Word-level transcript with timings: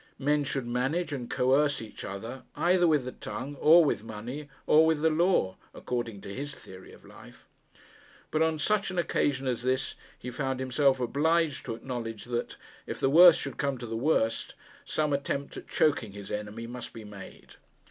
Men 0.17 0.43
should 0.45 0.65
manage 0.65 1.13
and 1.13 1.29
coerce 1.29 1.79
each 1.79 2.03
other 2.03 2.41
either 2.55 2.87
with 2.87 3.05
the 3.05 3.11
tongue, 3.11 3.55
or 3.57 3.85
with 3.85 4.03
money, 4.03 4.49
or 4.65 4.83
with 4.83 5.03
the 5.03 5.11
law 5.11 5.57
according 5.75 6.21
to 6.21 6.33
his 6.33 6.55
theory 6.55 6.91
of 6.91 7.05
life. 7.05 7.45
But 8.31 8.41
on 8.41 8.57
such 8.57 8.89
an 8.89 8.97
occasion 8.97 9.45
as 9.45 9.61
this 9.61 9.93
he 10.17 10.31
found 10.31 10.59
himself 10.59 10.99
obliged 10.99 11.67
to 11.67 11.75
acknowledge 11.75 12.23
that, 12.25 12.57
if 12.87 12.99
the 12.99 13.11
worst 13.11 13.39
should 13.41 13.57
come 13.59 13.77
to 13.77 13.85
the 13.85 13.95
worst, 13.95 14.55
some 14.85 15.13
attempt 15.13 15.55
at 15.55 15.67
choking 15.67 16.13
his 16.13 16.31
enemy 16.31 16.65
must 16.65 16.93
be 16.93 17.03
made. 17.03 17.57